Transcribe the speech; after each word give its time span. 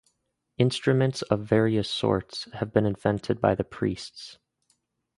Instruments 0.57 1.21
of 1.21 1.41
various 1.45 1.87
sorts 1.87 2.49
have 2.53 2.73
been 2.73 2.87
invented 2.87 3.39
by 3.39 3.53
the 3.53 3.63
priests. 3.63 4.39